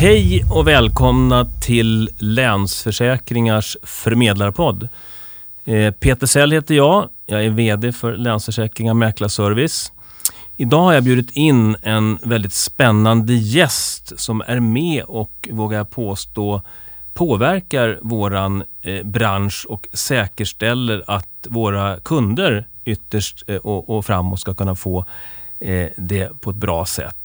[0.00, 4.88] Hej och välkomna till Länsförsäkringars förmedlarpodd.
[5.64, 7.08] Eh, Peter Sell heter jag.
[7.26, 9.92] Jag är VD för Länsförsäkringar Mäklarservice.
[10.56, 15.90] Idag har jag bjudit in en väldigt spännande gäst som är med och, vågar jag
[15.90, 16.62] påstå,
[17.14, 24.74] påverkar våran eh, bransch och säkerställer att våra kunder ytterst eh, och framåt ska kunna
[24.74, 25.04] få
[25.96, 27.17] det på ett bra sätt.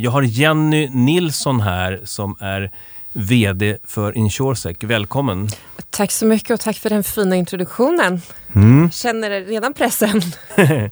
[0.00, 2.70] Jag har Jenny Nilsson här som är
[3.12, 4.76] VD för Insuresec.
[4.80, 5.48] Välkommen!
[5.90, 8.20] Tack så mycket och tack för den fina introduktionen.
[8.54, 8.90] Mm.
[8.90, 10.22] Känner redan pressen.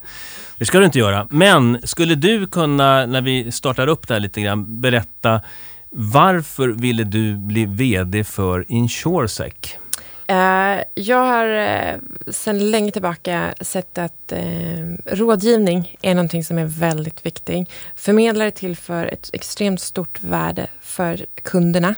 [0.58, 1.26] det ska du inte göra.
[1.30, 5.40] Men skulle du kunna, när vi startar upp det här lite grann, berätta
[5.90, 9.54] varför ville du bli VD för Insuresec?
[10.30, 11.96] Eh, jag har eh,
[12.26, 17.70] sedan länge tillbaka sett att eh, rådgivning är någonting som är väldigt viktigt.
[17.96, 21.94] Förmedlare tillför ett extremt stort värde för kunderna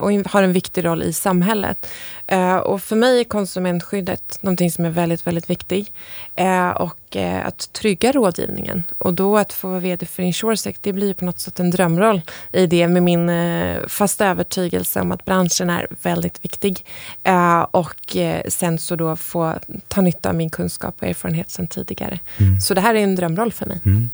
[0.00, 1.86] och har en viktig roll i samhället.
[2.26, 5.92] Eh, och för mig är konsumentskyddet någonting som är väldigt, väldigt viktigt.
[6.36, 8.82] Eh, och eh, att trygga rådgivningen.
[8.98, 12.22] Och då att få vara VD för Insuresec, det blir på något sätt en drömroll
[12.52, 16.84] i det med min eh, fasta övertygelse om att branschen är väldigt viktig.
[17.22, 18.16] Eh, och
[18.48, 19.54] sen så då få
[19.88, 22.18] ta nytta av min kunskap och erfarenhet sedan tidigare.
[22.36, 22.60] Mm.
[22.60, 23.80] Så det här är en drömroll för mig.
[23.84, 24.10] Mm.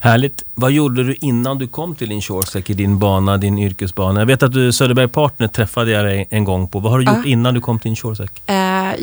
[0.00, 0.44] Härligt.
[0.54, 4.20] Vad gjorde du innan du kom till Insuresec i din bana, din yrkesbana?
[4.20, 6.80] Jag vet att du Söderberg Partner träffade jag dig en gång på.
[6.80, 8.30] Vad har du gjort innan du kom till Insuresec?
[8.50, 8.54] Uh,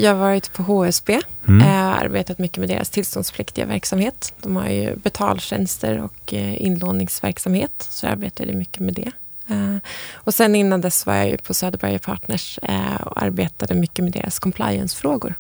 [0.01, 1.19] jag har varit på HSB.
[1.47, 1.67] Mm.
[1.67, 4.33] Uh, arbetat mycket med deras tillståndspliktiga verksamhet.
[4.41, 7.87] De har ju betaltjänster och uh, inlåningsverksamhet.
[7.89, 9.11] Så jag arbetade mycket med det.
[9.51, 9.77] Uh,
[10.13, 14.13] och sen innan dess var jag ju på Söderberg Partners uh, och arbetade mycket med
[14.13, 15.33] deras compliance-frågor.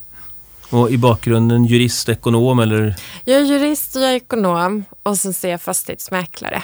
[0.69, 2.95] Och i bakgrunden jurist, ekonom eller?
[3.23, 6.63] Jag är jurist och jag är ekonom och sen ser jag fastighetsmäklare.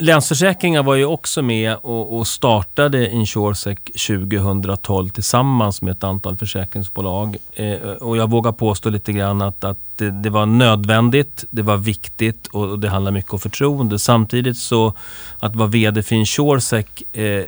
[0.00, 7.36] Länsförsäkringar var ju också med och, och startade Insuresec 2012 tillsammans med ett antal försäkringsbolag.
[7.52, 11.76] Eh, och jag vågar påstå lite grann att, att det, det, var nödvändigt, det var
[11.76, 13.98] viktigt och det handlar mycket om förtroende.
[13.98, 14.92] Samtidigt så
[15.38, 17.42] att vara VD för Insuresec eh, eh,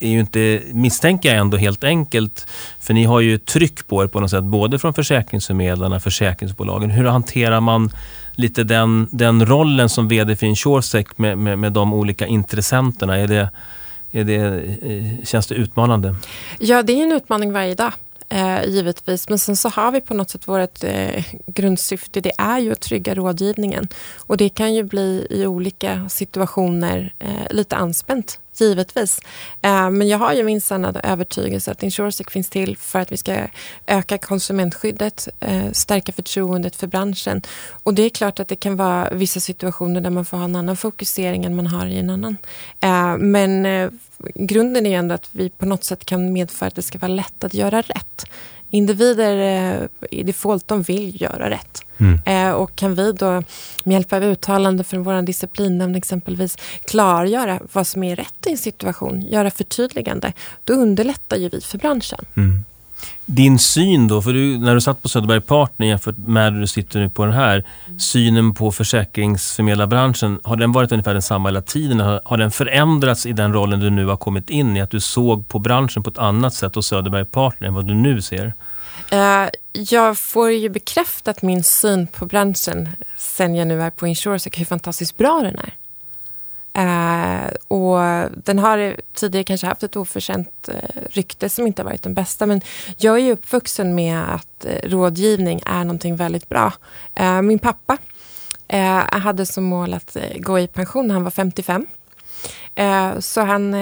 [0.00, 2.46] är ju inte, misstänker jag ändå, helt enkelt.
[2.80, 6.90] För ni har ju tryck på er på något sätt, både från försäkringsförmedlarna, och försäkringsbolagen.
[6.90, 7.90] Hur hanterar man
[8.34, 13.18] lite den, den rollen som VD för Insuresec med, med, med de olika intressenterna?
[13.18, 13.50] Är det,
[14.12, 16.14] är det, eh, känns det utmanande?
[16.58, 17.92] Ja, det är en utmaning varje dag.
[18.28, 19.28] Eh, givetvis.
[19.28, 22.20] Men sen så har vi på något sätt vårt eh, grundsyfte.
[22.20, 23.88] Det är ju att trygga rådgivningen.
[24.20, 29.20] Och det kan ju bli i olika situationer eh, lite anspänt givetvis.
[29.62, 33.16] Eh, men jag har ju min sanna övertygelse att Insuresec finns till för att vi
[33.16, 33.46] ska
[33.86, 37.42] öka konsumentskyddet, eh, stärka förtroendet för branschen.
[37.84, 40.56] Och det är klart att det kan vara vissa situationer där man får ha en
[40.56, 42.36] annan fokusering än man har i en annan.
[42.80, 43.90] Eh, men eh,
[44.34, 47.44] grunden är ändå att vi på något sätt kan medföra att det ska vara lätt
[47.44, 48.24] att göra rätt.
[48.70, 51.82] Individer i default, de vill göra rätt.
[51.98, 52.20] Mm.
[52.26, 53.30] Eh, och kan vi då
[53.84, 58.58] med hjälp av uttalande från vår disciplinnämnd exempelvis klargöra vad som är rätt i en
[58.58, 60.32] situation, göra förtydligande,
[60.64, 62.24] då underlättar ju vi för branschen.
[62.36, 62.64] Mm.
[63.26, 66.66] Din syn då, för du, när du satt på Söderberg Partner jämfört med när du
[66.66, 67.98] sitter nu på den här, mm.
[67.98, 72.00] synen på försäkringsförmedlarbranschen, har den varit ungefär densamma hela tiden?
[72.00, 74.80] Har, har den förändrats i den rollen du nu har kommit in i?
[74.80, 77.94] Att du såg på branschen på ett annat sätt hos Söderberg Partner än vad du
[77.94, 78.54] nu ser?
[79.12, 84.52] Uh, jag får ju bekräftat min syn på branschen sen jag nu är på Insuresec,
[84.56, 85.74] hur fantastiskt bra den är.
[86.78, 87.98] Eh, och
[88.44, 92.46] den har tidigare kanske haft ett oförtjänt eh, rykte som inte har varit den bästa.
[92.46, 92.60] Men
[92.96, 96.72] jag är uppvuxen med att eh, rådgivning är någonting väldigt bra.
[97.14, 97.98] Eh, min pappa
[98.68, 101.86] eh, hade som mål att eh, gå i pension när han var 55.
[103.18, 103.76] så han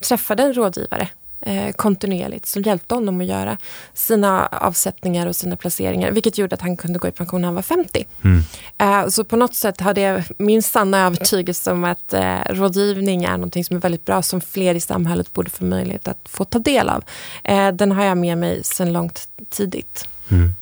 [0.00, 1.08] träffade en rådgivare
[1.40, 3.56] eh, kontinuerligt som hjälpte honom att göra
[3.94, 6.10] sina avsättningar och sina placeringar.
[6.10, 8.06] Vilket gjorde att han kunde gå i pension när han var 50.
[8.24, 8.42] Mm.
[8.78, 13.36] Eh, så på något sätt hade jag min sanna övertygelse om att eh, rådgivning är
[13.36, 16.58] något som är väldigt bra som fler i samhället borde få möjlighet att få ta
[16.58, 17.04] del av.
[17.44, 20.08] Eh, den har jag med mig sedan långt tidigt.
[20.28, 20.54] Mm.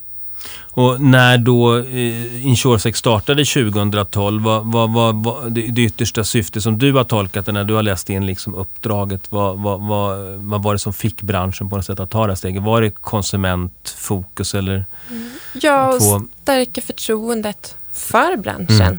[0.77, 6.79] Och när då eh, Insuresec startade 2012, vad, vad, vad, vad det, yttersta syfte som
[6.79, 10.63] du har tolkat det när du har läst in liksom uppdraget, vad, vad, vad, vad
[10.63, 12.63] var det som fick branschen på något sätt att ta det här steget?
[12.63, 14.85] Var det konsumentfokus eller?
[15.11, 15.31] Mm.
[15.55, 18.81] Ja, och stärka förtroendet för branschen.
[18.81, 18.99] Mm.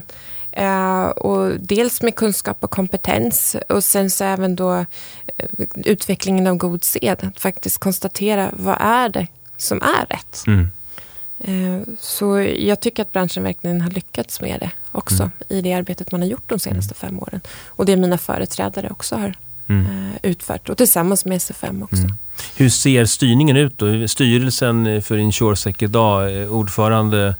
[0.58, 4.84] Uh, och dels med kunskap och kompetens och sen så även då uh,
[5.74, 7.18] utvecklingen av god sed.
[7.22, 10.44] Att faktiskt konstatera vad är det som är rätt.
[10.46, 10.68] Mm.
[11.38, 15.32] Eh, så jag tycker att branschen verkligen har lyckats med det också mm.
[15.48, 17.10] i det arbetet man har gjort de senaste mm.
[17.10, 17.40] fem åren.
[17.66, 19.34] Och det mina företrädare också har
[19.66, 19.86] mm.
[19.86, 21.96] Eh, utfört och tillsammans med SFM också.
[21.96, 22.12] Mm.
[22.56, 24.08] Hur ser styrningen ut då?
[24.08, 27.34] Styrelsen för Insuresec idag, eh, ordförande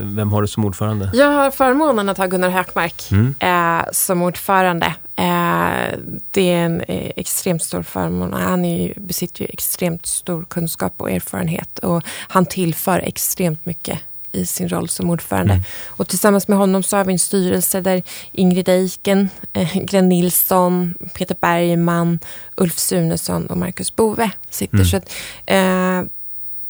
[0.00, 1.10] vem har du som ordförande?
[1.14, 3.34] Jag har förmånen att ha Gunnar Hökmark mm.
[3.38, 4.94] eh, som ordförande.
[5.16, 5.98] Eh,
[6.30, 8.32] det är en eh, extremt stor förmån.
[8.32, 13.98] Han ju, besitter ju extremt stor kunskap och erfarenhet och han tillför extremt mycket
[14.32, 15.52] i sin roll som ordförande.
[15.52, 15.64] Mm.
[15.86, 20.94] Och tillsammans med honom så har vi en styrelse där Ingrid Eiken, eh, Glenn Nilsson,
[21.14, 22.18] Peter Bergman,
[22.56, 24.74] Ulf Sunesson och Marcus Bove sitter.
[24.74, 24.86] Mm.
[24.86, 25.12] Så att,
[25.46, 26.02] eh,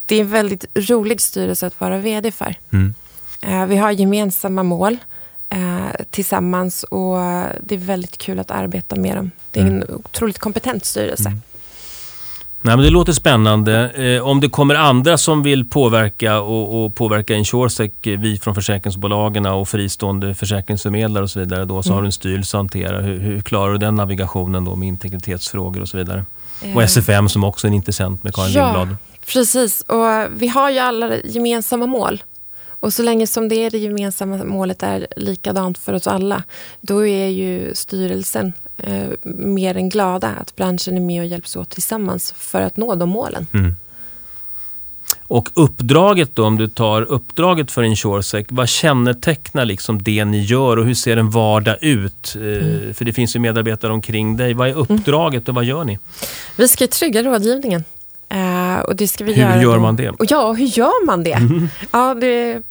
[0.07, 2.55] det är en väldigt rolig styrelse att vara VD för.
[2.73, 2.95] Mm.
[3.41, 4.97] Eh, vi har gemensamma mål
[5.49, 7.17] eh, tillsammans och
[7.61, 9.31] det är väldigt kul att arbeta med dem.
[9.51, 10.01] Det är en mm.
[10.05, 11.29] otroligt kompetent styrelse.
[11.29, 11.43] Mm.
[12.65, 13.91] Nej, men det låter spännande.
[13.91, 18.55] Eh, om det kommer andra som vill påverka och, och påverka Insuresec, eh, vi från
[18.55, 21.95] försäkringsbolagen och fristående försäkringsförmedlare och så vidare, då, så mm.
[21.95, 23.01] har du en styrelse att hantera.
[23.01, 26.25] Hur, hur, klarar du den navigationen då med integritetsfrågor och så vidare?
[26.63, 26.77] Eh.
[26.77, 28.97] Och SFM som också är en intressent med Karin ja, Lindblad.
[29.27, 30.07] Precis, och
[30.43, 32.23] vi har ju alla gemensamma mål.
[32.83, 36.43] Och så länge som det, är det gemensamma målet är likadant för oss alla,
[36.81, 41.71] då är ju styrelsen eh, mer än glada att branschen är med och hjälps åt
[41.71, 43.47] tillsammans för att nå de målen.
[43.53, 43.75] Mm.
[45.23, 50.77] Och uppdraget då, om du tar uppdraget för Insuresec, vad kännetecknar liksom det ni gör
[50.77, 52.37] och hur ser en vardag ut?
[52.37, 52.95] Eh, mm.
[52.95, 54.55] För det finns ju medarbetare omkring dig.
[54.55, 55.99] Vad är uppdraget och vad gör ni?
[56.57, 57.85] Vi ska trygga rådgivningen.
[58.81, 60.11] Och det ska vi hur göra gör man det?
[60.11, 61.33] Och ja, hur gör man det?
[61.33, 61.69] Mm.
[61.93, 62.63] Ja, det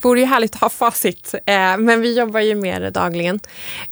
[0.00, 3.40] vore ju härligt att ha facit, eh, men vi jobbar ju med det dagligen.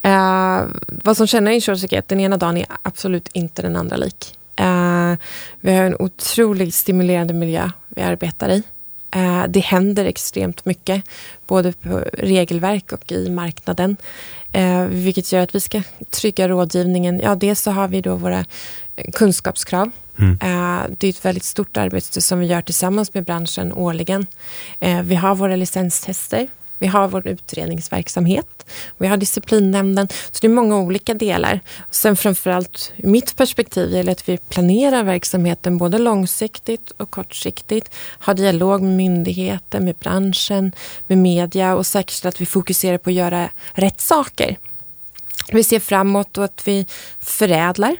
[0.03, 3.97] Eh, vad som känner insurance är att den ena dagen är absolut inte den andra
[3.97, 4.39] lik.
[4.56, 5.15] Eh,
[5.61, 8.62] vi har en otroligt stimulerande miljö vi arbetar i.
[9.49, 11.05] Det händer extremt mycket,
[11.47, 13.97] både på regelverk och i marknaden.
[14.89, 17.21] Vilket gör att vi ska trygga rådgivningen.
[17.21, 18.45] Ja, dels så har vi då våra
[19.12, 20.38] kunskapskrav Mm.
[20.40, 24.26] Eh, det är ett väldigt stort arbete som vi gör tillsammans med branschen årligen.
[24.81, 28.66] Eh, vi har våra licenstester, vi har vår utredningsverksamhet,
[28.99, 30.08] vi har disciplinnämnden.
[30.08, 31.61] Så det är många olika delar.
[31.90, 37.94] Sen framförallt ur mitt perspektiv gäller att vi planerar verksamheten både långsiktigt och kortsiktigt.
[38.19, 40.72] Har dialog med myndigheter, med branschen,
[41.06, 44.56] med media och säkerställa att vi fokuserar på att göra rätt saker.
[45.52, 46.87] Vi ser framåt och att vi
[47.20, 47.96] förädlar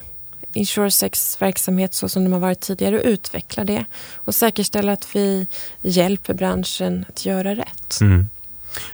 [0.55, 3.85] Insuresex verksamhet så som de har varit tidigare och utveckla det
[4.15, 5.47] och säkerställa att vi
[5.83, 8.01] hjälper branschen att göra rätt.
[8.01, 8.29] Mm.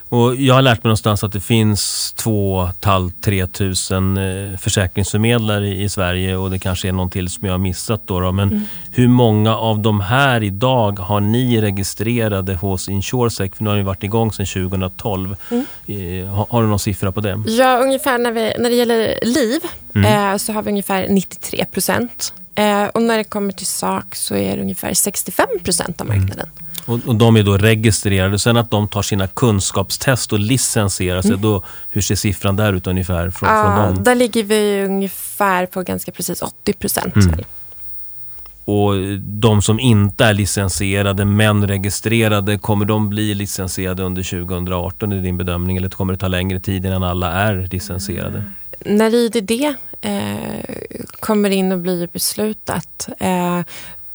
[0.08, 5.88] Och jag har lärt mig någonstans att det finns 2 500-3 tusen eh, försäkringsförmedlare i
[5.88, 8.02] Sverige och det kanske är någon till som jag har missat.
[8.06, 8.32] Då, då.
[8.32, 8.62] Men mm.
[8.90, 13.54] hur många av de här idag har ni registrerade hos Insuresec?
[13.54, 15.36] För nu har ni varit igång sedan 2012.
[15.50, 15.64] Mm.
[15.86, 17.42] Eh, har, har, du någon siffra på det?
[17.46, 19.60] Ja, ungefär när, vi, när det gäller liv
[19.94, 20.32] mm.
[20.32, 22.34] eh, så har vi ungefär 93 procent.
[22.54, 26.48] Eh, och när det kommer till sak så är det ungefär 65 procent av marknaden.
[26.86, 28.38] Och, och, de är då registrerade.
[28.38, 31.42] Sen att de tar sina kunskapstest och licensierar sig, mm.
[31.42, 33.30] då, hur ser siffran där ut ungefär?
[33.30, 34.04] Från, ja, från dem?
[34.04, 37.16] Där ligger vi ungefär på ganska precis 80 procent.
[37.16, 37.44] Mm.
[38.64, 45.20] Och de som inte är licensierade men registrerade, kommer de bli licensierade under 2018 i
[45.20, 45.76] din bedömning?
[45.76, 48.38] Eller kommer det ta längre tid innan alla är licensierade?
[48.38, 48.98] Mm.
[48.98, 49.50] När IDD
[50.00, 50.74] eh,
[51.20, 53.60] kommer in och blir beslutat, eh,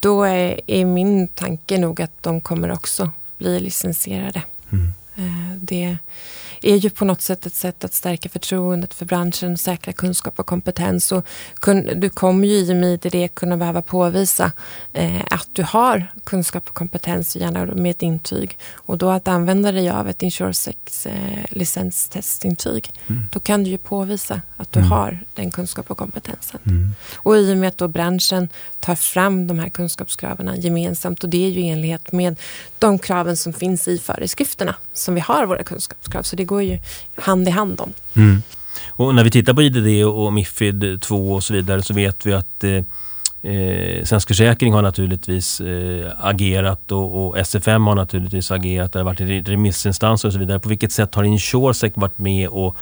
[0.06, 4.42] då är, är, min tanke nog att de kommer också bli licensierade.
[4.72, 4.92] Mm.
[5.16, 5.98] Eh, det
[6.66, 10.46] är ju på något sätt ett sätt att stärka förtroendet för branschen, säkra kunskap och
[10.46, 11.12] kompetens.
[11.12, 11.26] Och
[11.96, 14.52] du kommer ju i och med det kunna behöva påvisa
[14.92, 18.58] eh, att du har kunskap och kompetens, gärna med ett intyg.
[18.72, 23.22] Och då att använda dig av ett Insuresex eh, licenstestintyg, mm.
[23.32, 24.92] då kan du ju påvisa att du mm.
[24.92, 26.60] har den kunskap och kompetensen.
[26.66, 26.94] Mm.
[27.16, 28.48] Och i och med att då branschen
[28.80, 32.36] tar fram de här kunskapskraven gemensamt och det är ju i enlighet med
[32.78, 36.22] de kraven som finns i föreskrifterna som vi har våra kunskapskrav.
[36.22, 36.78] Så det går ju
[37.14, 37.92] hand i hand om.
[38.14, 38.42] Mm.
[38.88, 42.32] Och när vi tittar på IDD och Mifid 2 och så vidare så vet vi
[42.32, 48.92] att eh, eh, Svensk Försäkring har naturligtvis eh, agerat och, och, SFM har naturligtvis agerat.
[48.92, 50.60] Det har varit remissinstanser och så vidare.
[50.60, 52.76] På vilket sätt har Insuresec varit med och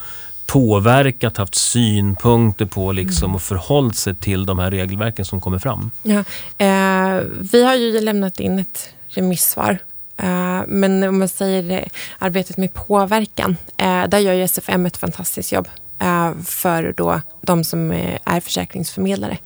[0.47, 3.35] påverkat, haft synpunkter på liksom, mm.
[3.35, 5.91] och förhållit sig till de här regelverken som kommer fram?
[6.03, 6.25] Ja,
[6.59, 9.79] eh, vi har ju lämnat in ett remissvar
[10.17, 14.97] Eh, men om man säger det, arbetet med påverkan, eh, där gör ju SFM ett
[14.97, 15.69] fantastiskt jobb.
[15.99, 17.91] Eh, för då de som
[18.25, 19.39] är försäkringsförmedlare.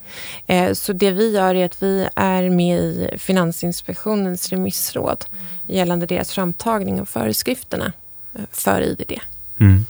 [0.73, 5.25] Så det vi gör är att vi är med i Finansinspektionens remissråd
[5.67, 7.93] gällande deras framtagning av föreskrifterna
[8.51, 9.11] för IDD.
[9.59, 9.85] Mm.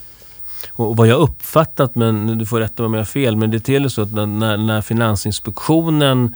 [0.72, 3.58] Och vad jag uppfattat, men du får rätta mig om jag har fel, men det
[3.58, 6.36] är till så att när, när Finansinspektionen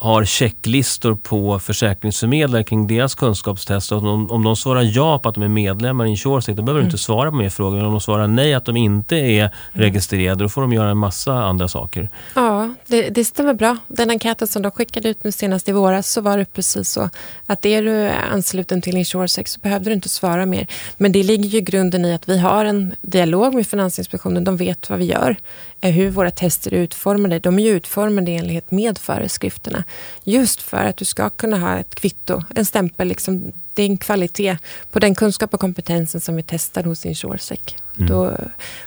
[0.00, 3.92] har checklistor på försäkringsförmedlare kring deras kunskapstest.
[3.92, 6.88] Om, om de svarar ja på att de är medlemmar i InsureSec, då behöver mm.
[6.88, 7.76] de inte svara på mer frågor.
[7.76, 9.50] Men om de svarar nej att de inte är mm.
[9.72, 12.10] registrerade, då får de göra en massa andra saker.
[12.34, 13.76] Ja, det, det stämmer bra.
[13.88, 17.10] Den enkäten som de skickade ut nu senast i våras så var det precis så.
[17.46, 20.66] Att är du ansluten till InsureSec så behövde du inte svara mer.
[20.96, 24.44] Men det ligger ju grunden i att vi har en dialog med Finansinspektionen.
[24.44, 25.36] De vet vad vi gör
[25.80, 27.38] hur våra tester är utformade.
[27.38, 29.84] De är ju utformade i enlighet med föreskrifterna.
[30.24, 33.08] Just för att du ska kunna ha ett kvitto, en stämpel.
[33.08, 34.58] Liksom, det är en kvalitet
[34.90, 37.60] på den kunskap och kompetensen som är testad hos InsureSec.
[37.98, 38.12] Mm.
[38.12, 38.36] Då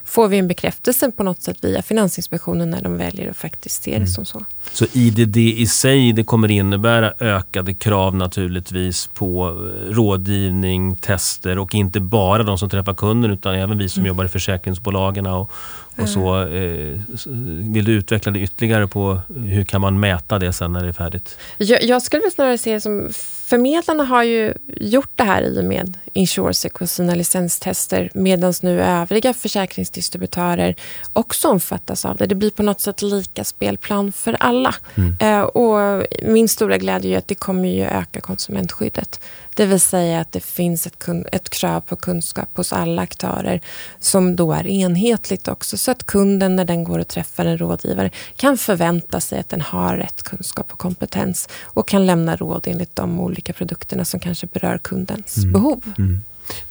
[0.04, 3.92] får vi en bekräftelse på något sätt via Finansinspektionen när de väljer att faktiskt se
[3.92, 4.08] det mm.
[4.08, 4.46] som så.
[4.72, 11.76] Så IDD i sig det kommer innebära ökade krav naturligtvis på eh, rådgivning, tester och
[11.76, 14.08] inte bara de som träffar kunden utan även vi som mm.
[14.08, 15.52] jobbar i försäkringsbolagen och,
[15.98, 16.42] och så.
[16.42, 17.00] Eh,
[17.74, 20.94] vill du utveckla det ytterligare på hur kan man mäta det sen när det är
[20.94, 21.38] färdigt?
[21.58, 23.10] Jag, jag skulle väl snarare se det som
[23.52, 28.82] Förmedlarna har ju gjort det här i och med Insuresec och sina licenstester medan nu
[28.82, 30.76] övriga försäkringsdistributörer
[31.14, 32.26] också omfattas av det.
[32.26, 34.76] Det blir på något sätt lika spelplan för alla.
[34.96, 35.16] Mm.
[35.20, 39.20] Eh, och min stora glädje är att det kommer ju öka konsumentskyddet.
[39.56, 43.62] Det vill säga att det finns ett, ett krav på kunskap hos alla aktörer
[44.00, 48.12] som då är enhetligt också så att kunden när den går och träffar en rådgivare
[48.36, 52.96] kan förvänta sig att den har rätt kunskap och kompetens och kan lämna råd enligt
[52.96, 55.52] de olika produkterna som kanske berör kundens mm.
[55.52, 55.84] behov.
[55.98, 56.22] Mm.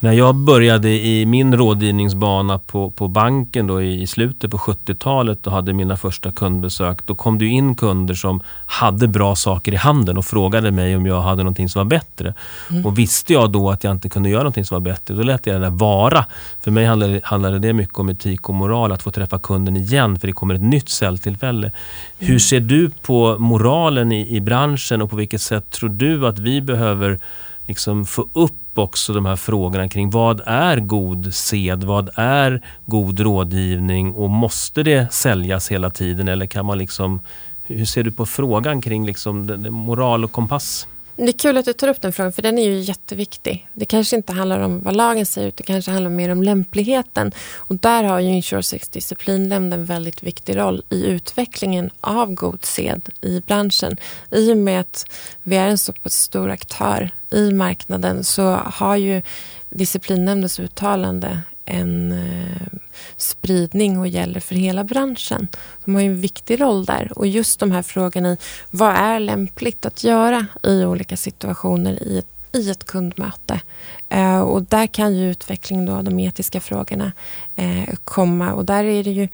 [0.01, 5.53] När jag började i min rådgivningsbana på, på banken då i, slutet på 70-talet och
[5.53, 10.19] hade mina första kundbesök, då kom det in kunder som hade bra saker i handen
[10.19, 12.35] och frågade mig om jag hade någonting som var bättre.
[12.71, 12.87] Mm.
[12.87, 15.47] Och visste jag då att jag inte kunde göra någonting som var bättre, då lät
[15.47, 16.25] jag det vara.
[16.61, 20.19] För mig handlade, handlade det mycket om etik och moral, att få träffa kunden igen,
[20.19, 21.67] för det kommer ett nytt säljtillfälle.
[21.67, 22.33] Mm.
[22.33, 26.39] Hur ser du på moralen i, i branschen och på vilket sätt tror du att
[26.39, 27.19] vi behöver
[27.67, 33.21] liksom få upp också de här frågorna kring vad är god sed, vad är god
[33.21, 37.21] rådgivning och måste det säljas hela tiden eller kan man liksom,
[37.63, 40.87] hur ser du på frågan kring liksom moral och kompass?
[41.23, 43.69] Det är kul att du tar upp den frågan för den är ju jätteviktig.
[43.73, 47.33] Det kanske inte handlar om vad lagen säger utan det kanske handlar mer om lämpligheten.
[47.57, 53.09] Och där har ju Insuresex disciplinnämnd en väldigt viktig roll i utvecklingen av god sed
[53.21, 53.97] i branschen.
[54.31, 55.07] I och med att
[55.43, 59.23] vi är en så pass stor aktör i marknaden så har ju
[59.71, 62.79] disciplinnämndens uttalande en eh,
[63.17, 65.49] spridning och gäller för hela branschen.
[65.85, 68.37] De har ju en viktig roll där och just de här frågorna i
[68.71, 73.61] vad är lämpligt att göra i olika situationer i ett, i ett kundmöte.
[74.09, 77.13] Eh, och där kan ju utvecklingen då av de etiska frågorna
[77.57, 79.29] eh, komma och där är det ju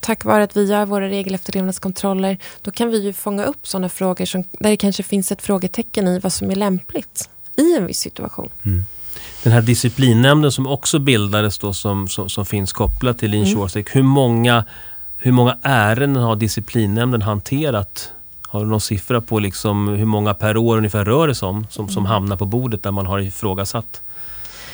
[0.00, 4.24] tack vare att vi gör våra regelefterlevnadskontroller då kan vi ju fånga upp sådana frågor
[4.24, 8.00] som, där det kanske finns ett frågetecken i vad som är lämpligt i en viss
[8.00, 8.48] situation.
[8.62, 8.84] Mm
[9.42, 13.74] den här disciplinnämnden som också bildades då som, som, som finns kopplat till InsureSec.
[13.74, 13.86] Mm.
[13.92, 14.64] Hur, många,
[15.16, 18.12] hur många ärenden har disciplinnämnden hanterat?
[18.42, 21.66] Har du någon siffra på liksom hur många per år ungefär rör det sig om
[21.70, 22.12] som, som mm.
[22.12, 24.00] hamnar på bordet där man har ifrågasatt?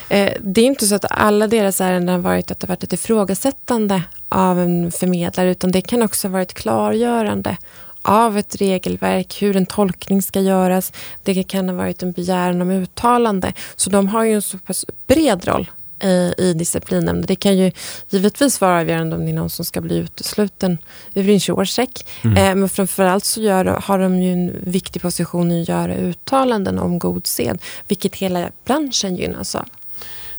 [0.08, 2.92] Eh, det är inte så att alla deras ärenden har varit att det varit ett
[2.92, 7.56] ifrågasättande av en förmedlare utan det kan också ha varit klargörande
[8.04, 10.92] av ett regelverk, hur en tolkning ska göras.
[11.22, 13.52] Det kan ha varit en begäran om uttalande.
[13.76, 15.70] Så de har ju en så pass bred roll
[16.04, 17.26] i, i disciplinnämnden.
[17.26, 17.72] Det kan ju
[18.10, 20.78] givetvis vara avgörande om det är någon som ska bli utesluten
[21.14, 21.88] ur InsureSec.
[22.24, 22.36] Mm.
[22.36, 26.78] Eh, men framförallt så gör, har de ju en viktig position i att göra uttalanden
[26.78, 27.58] om god sed,
[27.88, 29.68] vilket hela branschen gynnas av.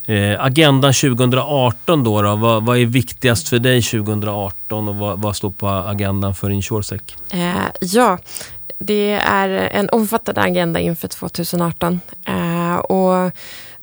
[0.07, 5.35] Eh, agendan 2018 då, då vad, vad, är viktigast för dig 2018 och vad, vad
[5.35, 7.01] står på agendan för InsureSec?
[7.29, 8.17] Eh, ja,
[8.79, 11.99] det är en omfattande agenda inför 2018.
[12.25, 13.31] Eh, och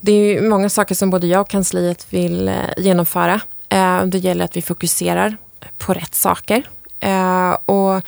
[0.00, 3.40] det är många saker som både jag och kansliet vill eh, genomföra.
[3.68, 5.36] Eh, det gäller att vi fokuserar
[5.78, 6.62] på rätt saker.
[7.00, 8.02] Eh, och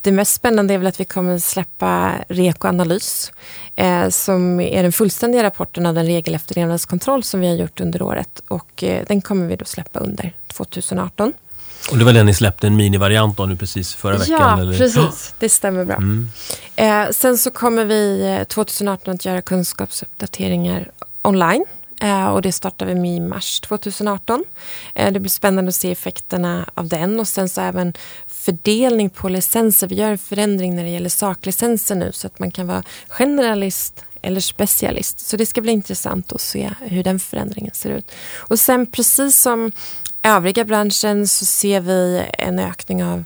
[0.00, 3.32] det mest spännande är väl att vi kommer släppa REKO Analys
[3.76, 8.42] eh, som är den fullständiga rapporten av den regelefterlevnadskontroll som vi har gjort under året
[8.48, 11.32] och eh, den kommer vi då släppa under 2018.
[11.90, 14.38] Och det var den ni släppte en minivariant av nu precis förra veckan?
[14.40, 14.78] Ja, eller?
[14.78, 15.34] precis.
[15.38, 15.96] Det stämmer bra.
[15.96, 16.28] Mm.
[16.76, 20.90] Eh, sen så kommer vi 2018 eh, att göra kunskapsuppdateringar
[21.22, 21.64] online
[22.00, 24.44] Eh, och det startar vi med i mars 2018.
[24.94, 27.92] Eh, det blir spännande att se effekterna av den och sen så även
[28.26, 29.86] fördelning på licenser.
[29.86, 34.04] Vi gör en förändring när det gäller saklicenser nu så att man kan vara generalist
[34.22, 35.20] eller specialist.
[35.20, 38.12] Så det ska bli intressant att se hur den förändringen ser ut.
[38.36, 39.72] Och sen precis som
[40.22, 43.24] övriga branschen så ser vi en ökning av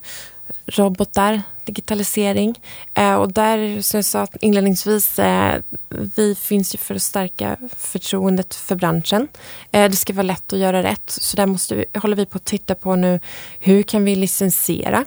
[0.66, 2.60] robotar, digitalisering.
[2.94, 8.54] Eh, och där, som jag sa inledningsvis, eh, vi finns ju för att stärka förtroendet
[8.54, 9.28] för branschen.
[9.72, 12.36] Eh, det ska vara lätt att göra rätt, så där måste vi, håller vi på
[12.36, 13.20] att titta på nu
[13.58, 15.04] hur kan vi licensiera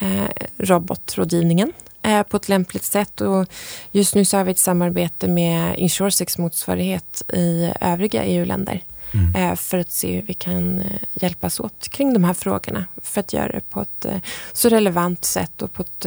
[0.00, 3.20] eh, robotrådgivningen eh, på ett lämpligt sätt.
[3.20, 3.46] Och
[3.92, 8.82] just nu så har vi ett samarbete med Insuresex motsvarighet i övriga EU-länder
[9.14, 9.34] mm.
[9.36, 13.20] Eh, för att se hur vi kan eh, hjälpas åt kring de här frågorna för
[13.20, 14.16] att göra det på ett eh,
[14.52, 16.06] så relevant sätt och på ett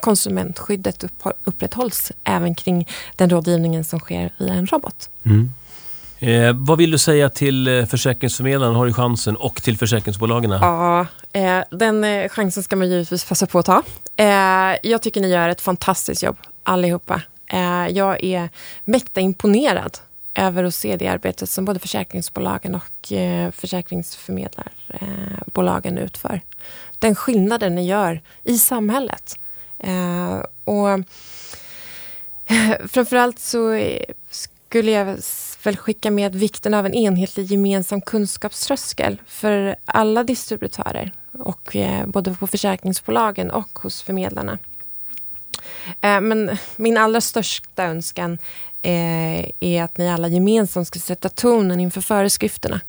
[0.00, 1.04] konsumentskyddet
[1.44, 5.10] upprätthålls även kring den rådgivningen som sker via en robot.
[5.24, 5.52] Mm.
[6.18, 10.50] Eh, vad vill du säga till försäkringsförmedlaren, har du chansen, och till försäkringsbolagen?
[10.50, 13.82] Ja, eh, den chansen ska man givetvis passa på att ta.
[14.16, 17.22] Eh, jag tycker ni gör ett fantastiskt jobb allihopa.
[17.90, 18.48] jag är
[18.84, 19.98] mäkta imponerad
[20.38, 26.40] över att se det arbetet som både försäkringsbolagen och eh, försäkringsförmedlarbolagen utför.
[26.98, 29.38] Den skillnaden ni gör i samhället.
[29.78, 30.98] Eh, och eh,
[32.88, 33.80] framförallt så
[34.30, 35.18] skulle jag
[35.62, 42.34] väl skicka med vikten av en enhetlig gemensam kunskapströskel för alla distributörer och eh, både
[42.34, 44.58] på försäkringsbolagen och hos förmedlarna.
[46.00, 48.38] Eh, men min allra största önskan
[48.82, 52.80] Eh, är att ni alla gemensamt ska sätta tonen inför föreskrifterna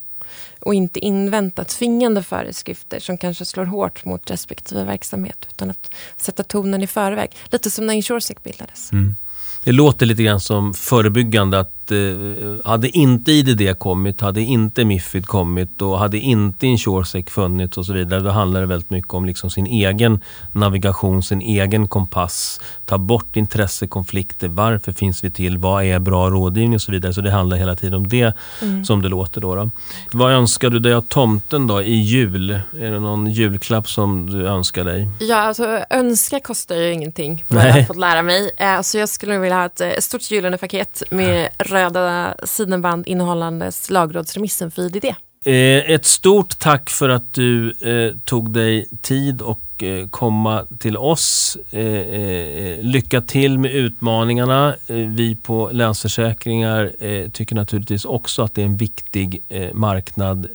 [0.60, 6.44] och inte invänta tvingande föreskrifter som kanske slår hårt mot respektive verksamhet utan att sätta
[6.44, 7.36] tonen i förväg.
[7.52, 8.92] Lite som när Insuresec bildades.
[8.92, 9.16] Mm.
[9.64, 15.26] Det låter lite grann som förebyggande att eh, hade inte IDD kommit, hade inte Mifid
[15.26, 19.26] kommit och hade inte Insuresec funnits och så vidare, då handlar det väldigt mycket om
[19.26, 20.20] liksom sin egen
[20.52, 22.60] navigation, sin egen kompass.
[22.86, 24.48] Ta bort intressekonflikter.
[24.48, 25.58] Varför finns vi till?
[25.58, 27.14] Vad är bra rådgivning och så vidare.
[27.14, 28.86] Så det handlar hela tiden om det mm.
[28.86, 29.42] som det låter.
[29.42, 29.70] Då, då,
[30.12, 32.52] Vad önskar du dig av tomten då i jul?
[32.52, 35.08] Är det någon julklapp som du önskar dig?
[35.20, 38.52] Ja, alltså önska kostar ju ingenting, vad jag har fått lära mig.
[38.58, 43.90] Eh, så jag skulle vilja ha ett eh, stort gyllene paket med röda sidenband innehållandes
[43.90, 45.06] lagrådsremissen för IDD.
[45.46, 50.98] Eh, ett stort tack för att du eh, tog dig tid och Eh, komma till
[50.98, 51.58] oss.
[51.72, 54.76] Eh, eh, lycka till med utmaningarna.
[54.88, 56.92] Vi på Länsförsäkringar
[57.30, 59.42] tycker naturligtvis också att det är en viktig
[59.74, 60.48] marknad,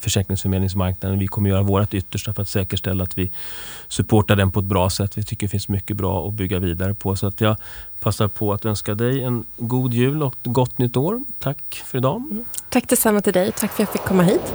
[0.00, 1.18] försäkringsförmedlingsmarknaden.
[1.18, 3.32] Vi kommer göra vårt yttersta för att säkerställa att vi
[3.88, 5.18] supportar den på ett bra sätt.
[5.18, 7.16] Vi tycker det finns mycket bra att bygga vidare på.
[7.16, 7.56] Så att jag
[8.00, 11.22] passar på att önska dig en god jul och gott nytt år.
[11.38, 12.16] Tack för idag.
[12.16, 12.44] Mm.
[12.68, 13.52] Tack detsamma till dig.
[13.52, 14.52] Tack för att jag fick komma hit.